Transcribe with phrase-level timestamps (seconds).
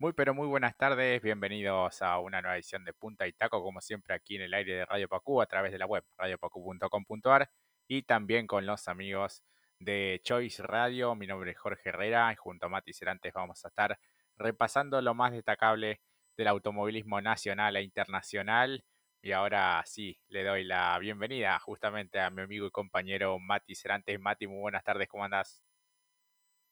[0.00, 3.82] Muy pero muy buenas tardes, bienvenidos a una nueva edición de Punta y Taco, como
[3.82, 7.50] siempre aquí en el aire de Radio Pacú a través de la web radiopacu.com.ar
[7.86, 9.42] y también con los amigos
[9.78, 11.14] de Choice Radio.
[11.16, 13.98] Mi nombre es Jorge Herrera y junto a Mati Cerantes vamos a estar
[14.38, 16.00] repasando lo más destacable
[16.34, 18.82] del automovilismo nacional e internacional.
[19.20, 24.18] Y ahora sí, le doy la bienvenida justamente a mi amigo y compañero Mati Cerantes.
[24.18, 25.60] Mati, muy buenas tardes, ¿cómo andás?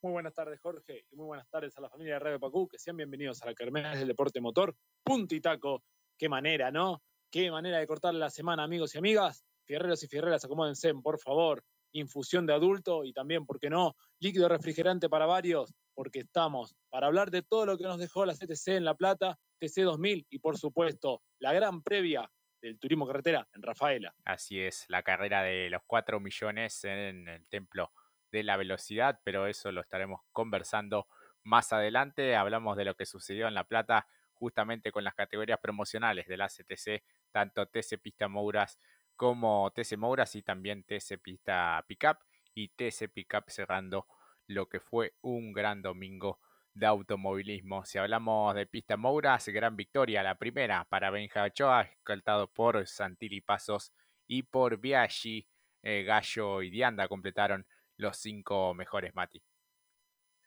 [0.01, 2.79] Muy buenas tardes, Jorge, y muy buenas tardes a la familia de Radio Pacú, que
[2.79, 4.77] sean bienvenidos a la Kermés del Deporte Motor.
[5.03, 5.83] Punto y taco.
[6.17, 7.03] Qué manera, ¿no?
[7.33, 9.45] Qué manera de cortar la semana, amigos y amigas.
[9.65, 11.65] Fierreros y fierreras, acomódense, por favor.
[11.91, 13.97] Infusión de adulto y también, ¿por qué no?
[14.21, 18.35] Líquido refrigerante para varios, porque estamos para hablar de todo lo que nos dejó la
[18.35, 22.31] CTC en La Plata, TC 2000 y, por supuesto, la gran previa
[22.63, 24.15] del turismo carretera en Rafaela.
[24.25, 27.91] Así es, la carrera de los 4 millones en el templo
[28.31, 31.07] de la velocidad, pero eso lo estaremos conversando
[31.43, 32.37] más adelante.
[32.37, 36.49] Hablamos de lo que sucedió en La Plata justamente con las categorías promocionales de la
[36.49, 38.79] CTC, tanto TC Pista Mouras
[39.17, 42.19] como TC Mouras y también TC Pista Pickup
[42.55, 44.07] y TC Pickup cerrando
[44.47, 46.39] lo que fue un gran domingo
[46.73, 47.85] de automovilismo.
[47.85, 53.41] Si hablamos de Pista Mouras, gran victoria, la primera para Benja Ochoa, escoltado por Santilli
[53.41, 53.93] Pasos
[54.29, 55.49] y por Biaggi,
[55.83, 57.67] eh, Gallo y Dianda completaron
[57.99, 59.43] los cinco mejores, Mati.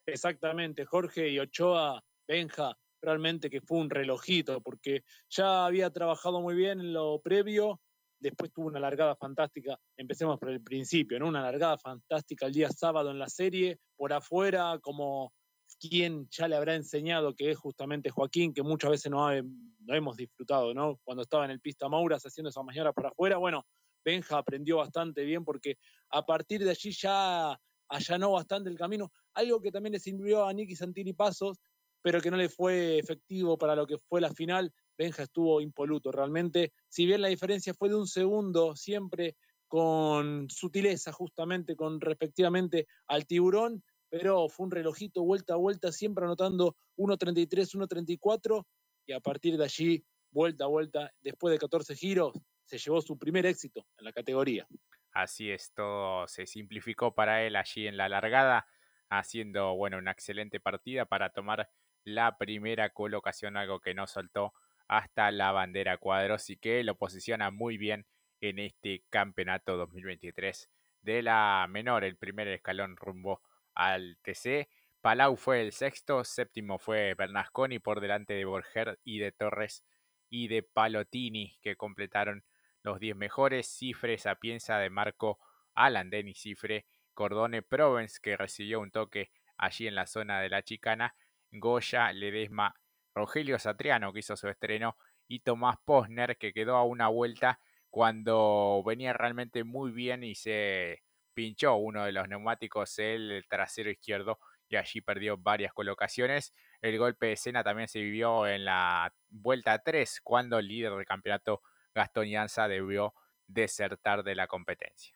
[0.06, 6.56] Exactamente, Jorge y Ochoa, Benja, realmente que fue un relojito, porque ya había trabajado muy
[6.56, 7.80] bien en lo previo,
[8.20, 11.28] después tuvo una largada fantástica, empecemos por el principio, ¿no?
[11.28, 15.34] Una largada fantástica el día sábado en la serie, por afuera, como
[15.80, 20.16] quien ya le habrá enseñado que es justamente Joaquín, que muchas veces no, no hemos
[20.16, 21.00] disfrutado, ¿no?
[21.04, 23.66] Cuando estaba en el pista Mauras haciendo esa mañana por afuera, bueno,
[24.04, 25.78] Benja aprendió bastante bien porque
[26.10, 29.12] a partir de allí ya allanó bastante el camino.
[29.34, 31.60] Algo que también le sirvió a Nicky Santini Pasos,
[32.02, 34.74] pero que no le fue efectivo para lo que fue la final.
[34.98, 36.74] Benja estuvo impoluto realmente.
[36.90, 39.36] Si bien la diferencia fue de un segundo, siempre
[39.68, 46.26] con sutileza, justamente con respectivamente al tiburón, pero fue un relojito vuelta a vuelta, siempre
[46.26, 48.66] anotando 1.33, 1.34,
[49.06, 52.34] y a partir de allí, vuelta a vuelta, después de 14 giros,
[52.72, 54.66] se llevó su primer éxito en la categoría.
[55.12, 58.66] Así es, todo se simplificó para él allí en la largada,
[59.10, 61.70] haciendo bueno una excelente partida para tomar
[62.06, 64.54] la primera colocación, algo que no soltó
[64.88, 68.06] hasta la bandera cuadros y que lo posiciona muy bien
[68.40, 70.70] en este campeonato 2023
[71.02, 73.42] de la menor, el primer escalón rumbo
[73.74, 74.70] al TC.
[75.02, 79.84] Palau fue el sexto, séptimo fue Bernasconi por delante de Borger y de Torres
[80.30, 82.46] y de Palotini que completaron
[82.84, 85.40] los 10 mejores, Cifre, Sapienza de Marco,
[85.74, 90.64] Alan Denis Cifre, Cordone Provence, que recibió un toque allí en la zona de la
[90.64, 91.16] chicana,
[91.52, 92.76] Goya, Ledesma,
[93.14, 94.98] Rogelio Satriano, que hizo su estreno,
[95.28, 97.60] y Tomás Posner, que quedó a una vuelta
[97.90, 101.04] cuando venía realmente muy bien y se
[101.34, 106.54] pinchó uno de los neumáticos, el trasero izquierdo, y allí perdió varias colocaciones.
[106.82, 111.06] El golpe de escena también se vivió en la vuelta 3, cuando el líder del
[111.06, 111.62] campeonato
[111.94, 113.14] Gastón Yanza debió
[113.48, 115.16] desertar de la competencia.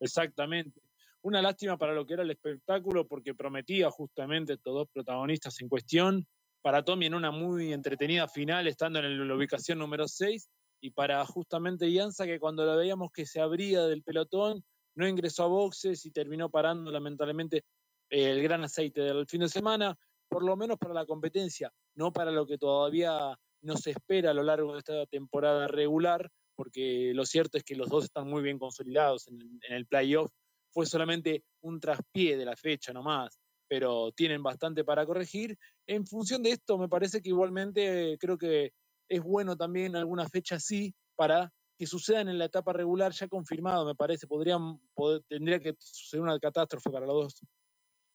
[0.00, 0.80] Exactamente.
[1.22, 5.68] Una lástima para lo que era el espectáculo porque prometía justamente estos dos protagonistas en
[5.68, 6.26] cuestión.
[6.62, 10.48] Para Tommy en una muy entretenida final, estando en la ubicación número 6,
[10.82, 15.44] y para justamente Yanza que cuando lo veíamos que se abría del pelotón, no ingresó
[15.44, 17.64] a boxes y terminó parando lamentablemente
[18.08, 19.96] el gran aceite del fin de semana,
[20.28, 24.34] por lo menos para la competencia, no para lo que todavía no se espera a
[24.34, 28.42] lo largo de esta temporada regular, porque lo cierto es que los dos están muy
[28.42, 30.30] bien consolidados en, el playoff.
[30.72, 33.38] Fue solamente un traspié de la fecha nomás,
[33.68, 35.56] pero tienen bastante para corregir.
[35.86, 38.72] En función de esto, me parece que igualmente creo que
[39.08, 43.86] es bueno también alguna fecha así para que sucedan en la etapa regular ya confirmado,
[43.86, 44.26] me parece.
[44.26, 44.80] Podrían,
[45.28, 47.40] tendría que suceder una catástrofe para los dos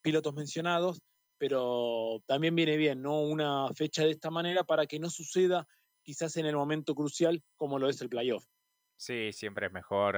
[0.02, 1.02] pilotos mencionados
[1.48, 3.22] pero también viene bien, ¿no?
[3.22, 5.68] Una fecha de esta manera para que no suceda
[6.02, 8.48] quizás en el momento crucial como lo es el playoff.
[8.96, 10.18] Sí, siempre es mejor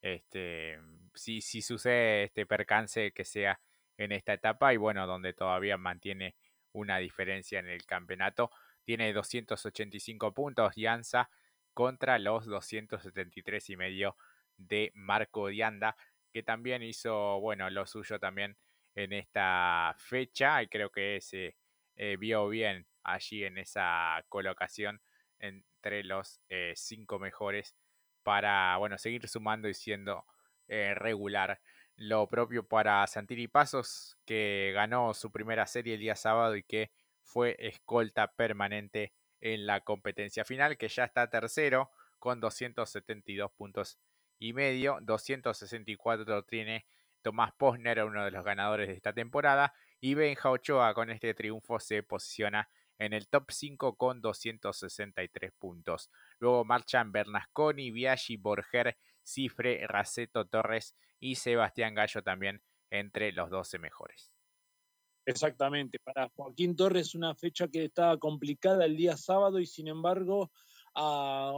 [0.00, 0.78] este,
[1.14, 3.60] si, si sucede este percance que sea
[3.96, 6.36] en esta etapa y bueno, donde todavía mantiene
[6.70, 8.52] una diferencia en el campeonato.
[8.84, 11.28] Tiene 285 puntos Yanza
[11.74, 14.16] contra los 273 y medio
[14.56, 15.96] de Marco Dianda,
[16.32, 18.56] que también hizo, bueno, lo suyo también
[19.04, 21.56] en esta fecha y creo que se
[21.96, 25.00] eh, vio bien allí en esa colocación
[25.38, 27.74] entre los eh, cinco mejores
[28.22, 30.24] para bueno seguir sumando y siendo
[30.68, 31.60] eh, regular.
[31.96, 36.90] Lo propio para Santini Pasos que ganó su primera serie el día sábado y que
[37.22, 43.98] fue escolta permanente en la competencia final, que ya está tercero con 272 puntos
[44.38, 46.86] y medio, 264 tiene
[47.22, 51.78] Tomás Posner, uno de los ganadores de esta temporada, y Benja Ochoa con este triunfo
[51.78, 52.68] se posiciona
[52.98, 56.10] en el top 5 con 263 puntos.
[56.38, 63.78] Luego marchan Bernasconi, Biaggi, Borger, Cifre, Raceto Torres y Sebastián Gallo también entre los 12
[63.78, 64.30] mejores.
[65.26, 70.50] Exactamente, para Joaquín Torres una fecha que estaba complicada el día sábado y sin embargo
[70.94, 71.52] ah,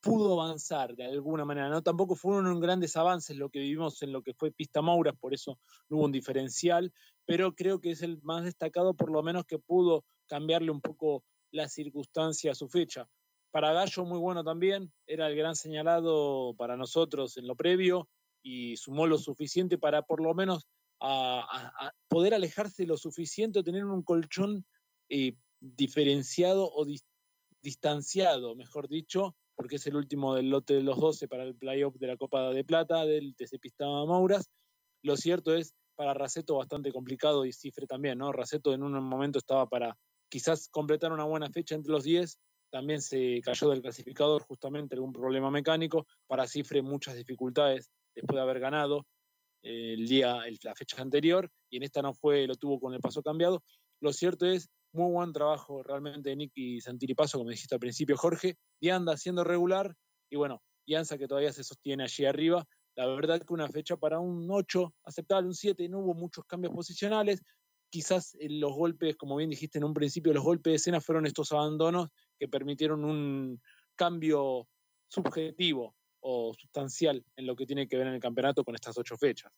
[0.00, 1.68] pudo avanzar de alguna manera.
[1.68, 5.34] No tampoco fueron grandes avances lo que vivimos en lo que fue Pista Maura, por
[5.34, 5.58] eso
[5.88, 6.92] no hubo un diferencial,
[7.26, 11.24] pero creo que es el más destacado por lo menos que pudo cambiarle un poco
[11.50, 13.08] la circunstancia a su fecha.
[13.50, 18.08] Para Gallo muy bueno también, era el gran señalado para nosotros en lo previo
[18.42, 20.68] y sumó lo suficiente para por lo menos
[22.08, 24.66] poder alejarse lo suficiente, tener un colchón
[25.08, 26.86] eh, diferenciado o
[27.62, 31.94] distanciado, mejor dicho, porque es el último del lote de los 12 para el playoff
[31.96, 34.48] de la Copa de Plata del TC Pista Mauras.
[35.02, 38.32] Lo cierto es, para Raceto bastante complicado y Cifre también, ¿no?
[38.32, 39.98] Raceto en un momento estaba para
[40.30, 42.38] quizás completar una buena fecha entre los 10,
[42.70, 48.40] también se cayó del clasificador justamente algún problema mecánico, para Cifre muchas dificultades después de
[48.40, 49.04] haber ganado
[49.62, 53.00] eh, el día, la fecha anterior, y en esta no fue, lo tuvo con el
[53.00, 53.62] paso cambiado.
[54.00, 58.56] Lo cierto es, muy buen trabajo realmente de Nicky Santiripaso, como dijiste al principio, Jorge,
[58.80, 59.94] y anda siendo regular,
[60.30, 62.66] y bueno, Ianza que todavía se sostiene allí arriba.
[62.96, 66.74] La verdad que una fecha para un 8 aceptable, un 7, no hubo muchos cambios
[66.74, 67.42] posicionales,
[67.90, 71.52] quizás los golpes, como bien dijiste en un principio, los golpes de escena fueron estos
[71.52, 72.08] abandonos
[72.38, 73.60] que permitieron un
[73.96, 74.68] cambio
[75.08, 79.16] subjetivo o sustancial en lo que tiene que ver en el campeonato con estas ocho
[79.16, 79.52] fechas.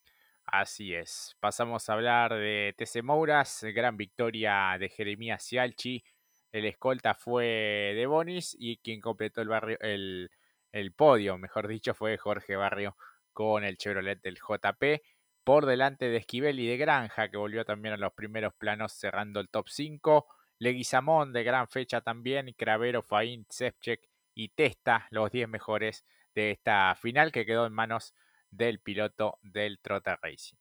[0.47, 1.37] Así es.
[1.41, 6.05] Pasamos a hablar de TC Mouras, gran victoria de Jeremías Cialchi.
[6.53, 10.31] El escolta fue de Bonis y quien completó el, barrio, el,
[10.73, 12.97] el podio, mejor dicho, fue Jorge Barrio
[13.33, 15.03] con el Chevrolet del JP
[15.45, 19.41] por delante de Esquivel y de Granja, que volvió también a los primeros planos cerrando
[19.41, 20.27] el top 5.
[20.59, 26.05] Leguizamón de gran fecha también, Cravero, Faín, Sepchek y Testa, los 10 mejores
[26.35, 28.15] de esta final que quedó en manos
[28.53, 30.57] del piloto del Trotter Racing.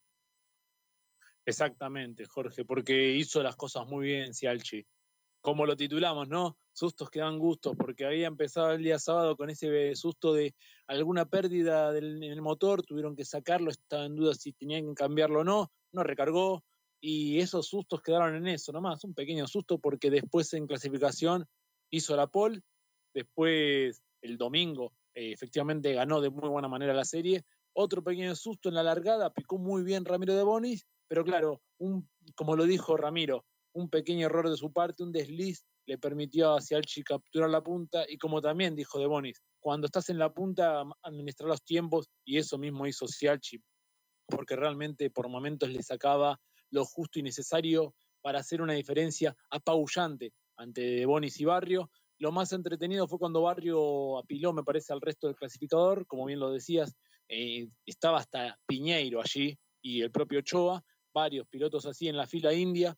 [1.44, 4.84] Exactamente, Jorge, porque hizo las cosas muy bien Cialchi
[5.42, 6.56] como lo titulamos, ¿no?
[6.72, 10.54] Sustos que dan gusto, porque había empezado el día sábado con ese susto de
[10.86, 15.40] alguna pérdida en el motor, tuvieron que sacarlo, estaba en duda si tenían que cambiarlo
[15.40, 16.64] o no, no recargó,
[17.00, 21.44] y esos sustos quedaron en eso nomás, un pequeño susto porque después en clasificación
[21.90, 22.60] hizo la pole,
[23.12, 28.68] después el domingo eh, efectivamente ganó de muy buena manera la serie, otro pequeño susto
[28.68, 32.96] en la largada, picó muy bien Ramiro de Bonis, pero claro, un, como lo dijo
[32.96, 37.62] Ramiro, un pequeño error de su parte, un desliz, le permitió a Cialchi capturar la
[37.62, 42.08] punta y como también dijo De Bonis, cuando estás en la punta, administrar los tiempos
[42.24, 43.60] y eso mismo hizo Cialchi,
[44.26, 46.40] porque realmente por momentos le sacaba
[46.70, 51.90] lo justo y necesario para hacer una diferencia apabullante ante De Bonis y Barrio.
[52.18, 56.38] Lo más entretenido fue cuando Barrio apiló, me parece, al resto del clasificador, como bien
[56.38, 56.94] lo decías,
[57.28, 60.82] eh, estaba hasta Piñeiro allí y el propio Ochoa,
[61.12, 62.96] varios pilotos así en la fila india,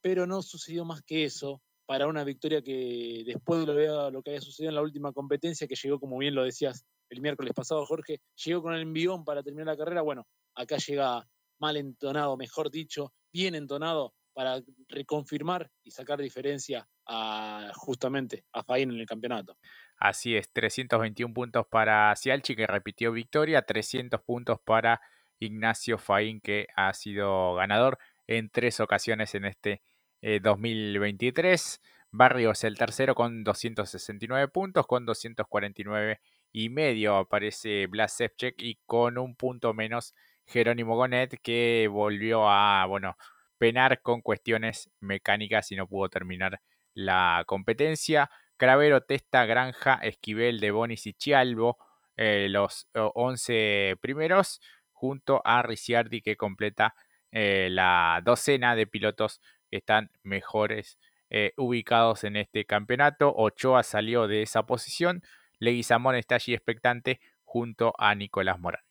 [0.00, 4.40] pero no sucedió más que eso para una victoria que después de lo, que había
[4.40, 8.20] sucedido en la última competencia, que llegó, como bien lo decías el miércoles pasado, Jorge,
[8.44, 10.00] llegó con el envión para terminar la carrera.
[10.00, 11.26] Bueno, acá llega
[11.60, 18.90] mal entonado, mejor dicho, bien entonado para reconfirmar y sacar diferencia a, justamente a Faín
[18.90, 19.58] en el campeonato.
[20.02, 25.00] Así es, 321 puntos para Cialchi, que repitió victoria, 300 puntos para
[25.38, 29.80] Ignacio Faín, que ha sido ganador en tres ocasiones en este
[30.20, 31.80] 2023.
[31.80, 38.80] Eh, Barrios el tercero con 269 puntos, con 249 y medio aparece Blas Sepchek y
[38.84, 40.16] con un punto menos
[40.46, 43.16] Jerónimo Gonet que volvió a, bueno,
[43.56, 46.60] penar con cuestiones mecánicas y no pudo terminar
[46.92, 48.28] la competencia.
[48.62, 51.78] Cravero, Testa, Granja, Esquivel, De Bonis y Chialvo,
[52.16, 54.60] eh, los 11 primeros,
[54.92, 56.94] junto a Ricciardi que completa
[57.32, 60.96] eh, la docena de pilotos que están mejores
[61.28, 63.34] eh, ubicados en este campeonato.
[63.36, 65.24] Ochoa salió de esa posición.
[65.58, 68.84] Leguizamón está allí expectante junto a Nicolás Morán.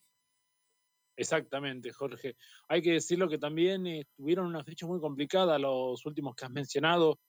[1.15, 2.35] Exactamente, Jorge.
[2.67, 7.21] Hay que decirlo que también tuvieron una fecha muy complicada los últimos que has mencionado.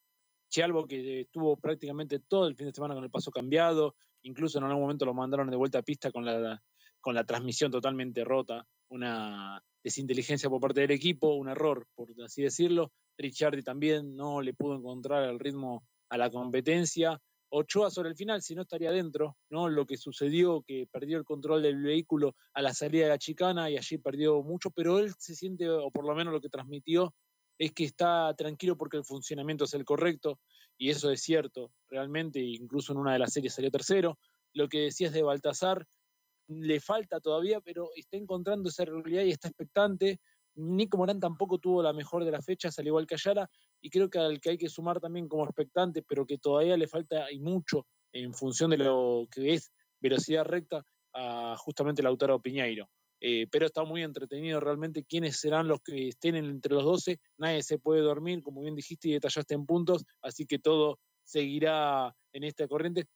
[0.53, 4.65] Chialvo que estuvo prácticamente todo el fin de semana con el paso cambiado, incluso en
[4.65, 6.63] algún momento lo mandaron de vuelta a pista con la,
[7.01, 12.43] con la transmisión totalmente rota, una desinteligencia por parte del equipo, un error, por así
[12.43, 12.93] decirlo.
[13.17, 17.19] Ricciardi también no le pudo encontrar el ritmo a la competencia.
[17.49, 19.71] Ochoa sobre el final, si no estaría dentro, ¿no?
[19.71, 23.71] Lo que sucedió, que perdió el control del vehículo a la salida de la chicana
[23.71, 27.15] y allí perdió mucho, pero él se siente, o por lo menos lo que transmitió,
[27.62, 30.40] es que está tranquilo porque el funcionamiento es el correcto,
[30.76, 34.19] y eso es cierto, realmente, incluso en una de las series salió tercero.
[34.52, 35.87] Lo que decías de Baltasar,
[36.49, 40.19] le falta todavía, pero está encontrando esa realidad y está expectante.
[40.57, 43.49] Nico Morán tampoco tuvo la mejor de las fechas, al igual que Ayala,
[43.81, 46.88] y creo que al que hay que sumar también como expectante, pero que todavía le
[46.88, 52.88] falta y mucho en función de lo que es velocidad recta, a justamente Lautaro Piñeiro.
[53.25, 57.21] Eh, pero está muy entretenido realmente quiénes serán los que estén entre los 12.
[57.38, 62.12] Nadie se puede dormir, como bien dijiste y detallaste en puntos, así que todo seguirá
[62.33, 63.07] en esta corriente.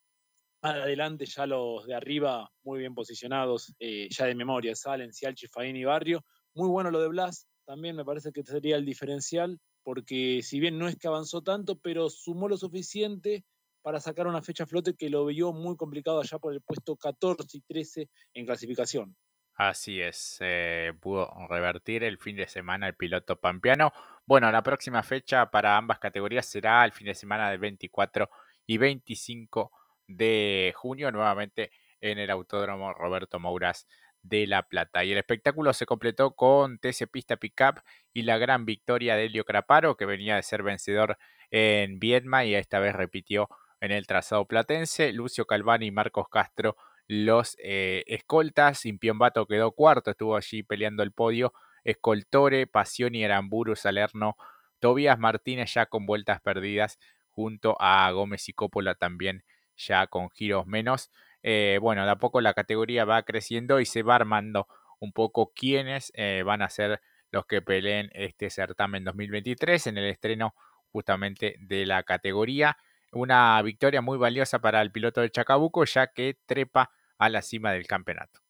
[0.62, 5.75] Adelante ya los de arriba muy bien posicionados, eh, ya de memoria, Salen, Cialchi, Faín
[5.75, 6.25] y Barrio.
[6.54, 10.78] Muy bueno lo de Blas, también me parece que sería el diferencial, porque si bien
[10.78, 13.44] no es que avanzó tanto, pero sumó lo suficiente
[13.82, 17.56] para sacar una fecha flote que lo vio muy complicado allá por el puesto 14
[17.56, 19.16] y 13 en clasificación.
[19.56, 23.90] Así es, eh, pudo revertir el fin de semana el piloto pampeano.
[24.26, 28.28] Bueno, la próxima fecha para ambas categorías será el fin de semana del 24
[28.66, 29.72] y 25
[30.06, 31.70] de junio, nuevamente
[32.02, 33.86] en el Autódromo Roberto Mouras
[34.22, 35.04] de La Plata.
[35.04, 37.80] Y el espectáculo se completó con TC Pista Pickup
[38.12, 41.16] y la gran victoria de Helio Craparo, que venía de ser vencedor
[41.50, 43.48] en Viedma y esta vez repitió
[43.80, 45.14] en el trazado platense.
[45.14, 48.84] Lucio Calvani y Marcos Castro, los eh, escoltas.
[48.86, 51.52] Impiombato quedó cuarto, estuvo allí peleando el podio.
[51.84, 54.36] Escoltore, Pasioni, Aramburu, Salerno,
[54.80, 56.98] Tobías Martínez ya con vueltas perdidas,
[57.28, 59.44] junto a Gómez y Coppola también
[59.76, 61.10] ya con giros menos.
[61.42, 64.66] Eh, bueno, de a poco la categoría va creciendo y se va armando
[64.98, 70.06] un poco quiénes eh, van a ser los que peleen este certamen 2023 en el
[70.06, 70.54] estreno
[70.90, 72.76] justamente de la categoría.
[73.12, 77.73] Una victoria muy valiosa para el piloto de Chacabuco ya que trepa a la cima
[77.73, 78.40] del campeonato.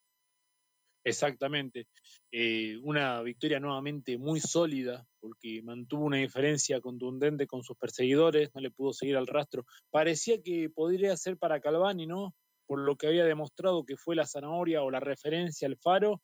[1.06, 1.87] Exactamente.
[2.32, 8.61] Eh, una victoria nuevamente muy sólida, porque mantuvo una diferencia contundente con sus perseguidores, no
[8.61, 9.64] le pudo seguir al rastro.
[9.90, 12.35] Parecía que podría ser para Calvani, ¿no?
[12.66, 16.23] Por lo que había demostrado que fue la zanahoria o la referencia al faro.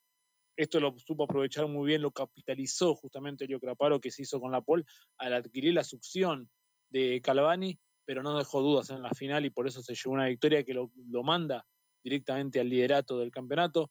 [0.57, 4.51] Esto lo supo aprovechar muy bien, lo capitalizó justamente el Craparo que se hizo con
[4.51, 4.85] la pole
[5.17, 6.51] al adquirir la succión
[6.91, 10.27] de Calvani, pero no dejó dudas en la final y por eso se llevó una
[10.27, 11.65] victoria que lo manda
[12.03, 13.91] directamente al liderato del campeonato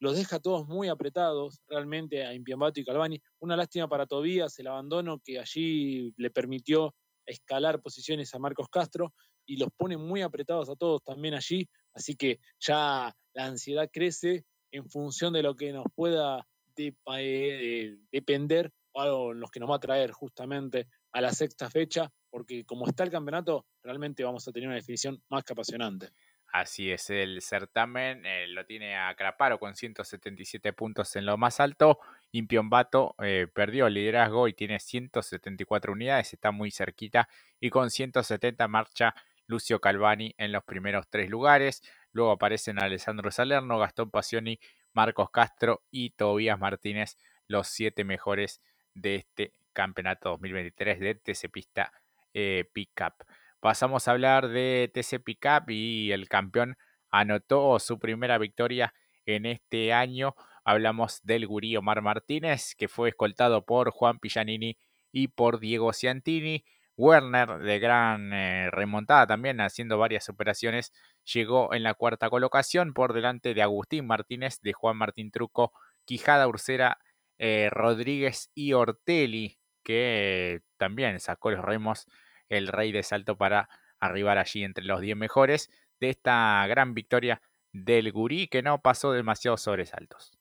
[0.00, 3.20] los deja todos muy apretados realmente a Impiambato y Calvani.
[3.38, 6.94] Una lástima para Tobías, el abandono que allí le permitió
[7.26, 9.12] escalar posiciones a Marcos Castro
[9.46, 14.44] y los pone muy apretados a todos también allí, así que ya la ansiedad crece
[14.72, 19.80] en función de lo que nos pueda eh, depender o los que nos va a
[19.80, 24.68] traer justamente a la sexta fecha, porque como está el campeonato, realmente vamos a tener
[24.68, 26.10] una definición más que apasionante.
[26.52, 31.60] Así es, el certamen eh, lo tiene a Craparo con 177 puntos en lo más
[31.60, 32.00] alto.
[32.32, 37.28] Impiombato eh, perdió el liderazgo y tiene 174 unidades, está muy cerquita.
[37.60, 39.14] Y con 170 marcha
[39.46, 41.82] Lucio Calvani en los primeros tres lugares.
[42.12, 44.58] Luego aparecen Alessandro Salerno, Gastón Pasioni,
[44.92, 47.16] Marcos Castro y Tobías Martínez,
[47.46, 48.60] los siete mejores
[48.94, 51.92] de este campeonato 2023 de TC Pista
[52.34, 53.24] eh, Pickup.
[53.60, 56.78] Pasamos a hablar de TC Pickup y el campeón
[57.10, 58.94] anotó su primera victoria
[59.26, 60.34] en este año.
[60.64, 64.78] Hablamos del gurí Omar Martínez, que fue escoltado por Juan Pillanini
[65.12, 66.64] y por Diego Ciantini.
[66.96, 70.92] Werner, de gran eh, remontada también, haciendo varias operaciones,
[71.24, 75.72] llegó en la cuarta colocación por delante de Agustín Martínez, de Juan Martín Truco,
[76.04, 76.98] Quijada Ursera,
[77.38, 82.06] eh, Rodríguez y Ortelli, que también sacó los remos
[82.50, 87.40] el rey de salto para arribar allí entre los 10 mejores de esta gran victoria
[87.72, 90.32] del Gurí que no pasó demasiados sobresaltos.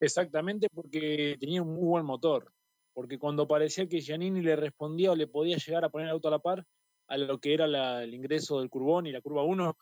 [0.00, 2.52] Exactamente porque tenía un muy buen motor,
[2.92, 6.28] porque cuando parecía que Giannini le respondía o le podía llegar a poner el auto
[6.28, 6.66] a la par
[7.08, 9.76] a lo que era el ingreso del curbón y la curva 1,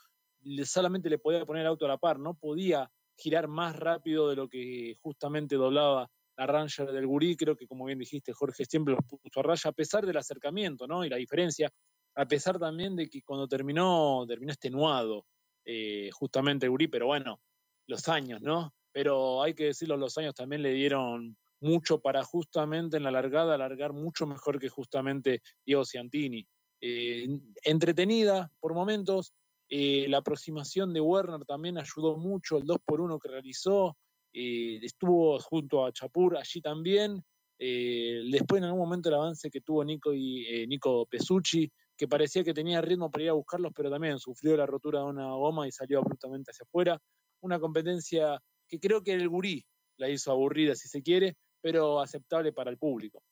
[0.65, 4.37] solamente le podía poner el auto a la par, no podía girar más rápido de
[4.37, 8.95] lo que justamente doblaba la Ranger del Gurí, creo que como bien dijiste, Jorge siempre
[8.95, 11.05] los puso a raya, a pesar del acercamiento, ¿no?
[11.05, 11.71] Y la diferencia,
[12.17, 15.27] a pesar también de que cuando terminó, terminó extenuado
[15.65, 17.41] eh, justamente el Gurí, pero bueno,
[17.87, 18.75] los años, ¿no?
[18.93, 23.55] Pero hay que decirlo, los años también le dieron mucho para justamente en la largada
[23.55, 26.47] alargar mucho mejor que justamente Diego Ciantini.
[26.81, 27.27] Eh,
[27.65, 29.33] entretenida por momentos,
[29.69, 33.97] eh, la aproximación de Werner también ayudó mucho, el 2 por 1 que realizó,
[34.35, 37.23] eh, estuvo junto a Chapur allí también,
[37.59, 42.43] Eh, después en algún momento el avance que tuvo Nico eh, Nico Pesucci, que parecía
[42.45, 45.69] que tenía ritmo para ir a buscarlos, pero también sufrió la rotura de una goma
[45.69, 46.99] y salió abruptamente hacia afuera.
[47.43, 49.65] Una competencia que creo que el gurí
[49.99, 53.23] la hizo aburrida si se quiere, pero aceptable para el público.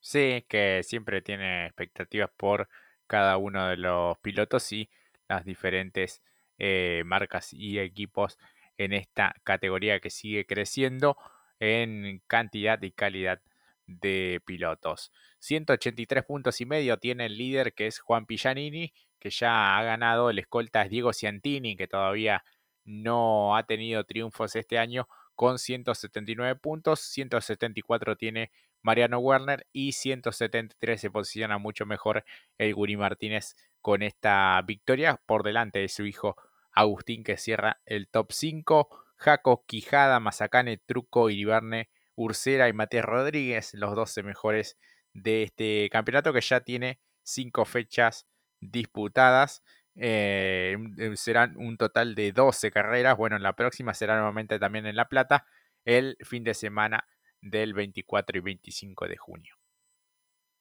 [0.00, 2.68] Sí, que siempre tiene expectativas por
[3.06, 4.90] cada uno de los pilotos y
[5.28, 6.22] las diferentes
[6.58, 8.38] eh, marcas y equipos
[8.84, 11.16] en esta categoría que sigue creciendo
[11.60, 13.40] en cantidad y calidad
[13.86, 15.12] de pilotos.
[15.38, 20.30] 183 puntos y medio tiene el líder que es Juan Pillanini, que ya ha ganado.
[20.30, 22.44] El escolta es Diego Ciantini, que todavía
[22.84, 27.00] no ha tenido triunfos este año con 179 puntos.
[27.00, 28.50] 174 tiene
[28.82, 32.24] Mariano Werner y 173 se posiciona mucho mejor
[32.58, 36.36] el Guri Martínez con esta victoria por delante de su hijo
[36.72, 38.88] Agustín que cierra el top 5.
[39.16, 44.78] Jaco, Quijada, Mazacane, Truco, Iribarne, Ursera y Matías Rodríguez, los 12 mejores
[45.12, 48.26] de este campeonato que ya tiene 5 fechas
[48.60, 49.62] disputadas.
[49.94, 50.76] Eh,
[51.14, 53.16] serán un total de 12 carreras.
[53.16, 55.46] Bueno, la próxima será nuevamente también en La Plata
[55.84, 57.06] el fin de semana
[57.40, 59.56] del 24 y 25 de junio.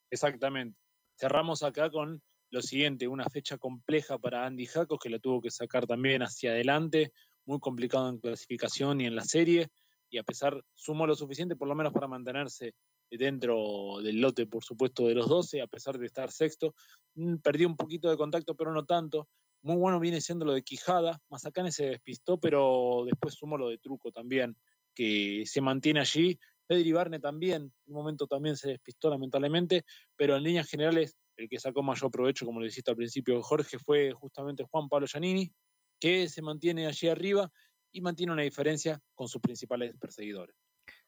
[0.10, 0.78] Exactamente.
[1.16, 5.50] Cerramos acá con lo siguiente, una fecha compleja para Andy Jacos que la tuvo que
[5.50, 7.14] sacar también hacia adelante,
[7.46, 9.70] muy complicado en clasificación y en la serie,
[10.10, 12.76] y a pesar sumó lo suficiente por lo menos para mantenerse
[13.10, 16.76] dentro del lote, por supuesto, de los 12, a pesar de estar sexto.
[17.16, 19.28] Mm, perdió un poquito de contacto, pero no tanto.
[19.64, 21.22] Muy bueno viene siendo lo de Quijada.
[21.30, 24.58] Mazacane se despistó, pero después sumó lo de Truco también,
[24.94, 26.40] que se mantiene allí.
[26.68, 29.84] Pedri Barne también, en un momento también se despistó lamentablemente,
[30.16, 33.80] pero en líneas generales el que sacó mayor provecho, como le dijiste al principio Jorge,
[33.80, 35.52] fue justamente Juan Pablo Giannini,
[36.00, 37.52] que se mantiene allí arriba
[37.92, 40.56] y mantiene una diferencia con sus principales perseguidores.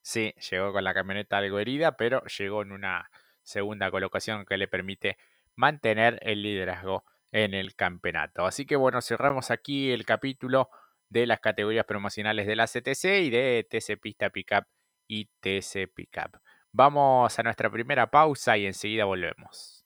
[0.02, 3.10] Sí, llegó con la camioneta algo herida, pero llegó en una
[3.42, 5.18] segunda colocación que le permite
[5.56, 8.46] mantener el liderazgo en el campeonato.
[8.46, 10.70] Así que bueno, cerramos aquí el capítulo
[11.10, 14.66] de las categorías promocionales de la CTC y de TC Pista Pickup
[15.08, 16.40] y TC Pickup.
[16.72, 19.83] Vamos a nuestra primera pausa y enseguida volvemos.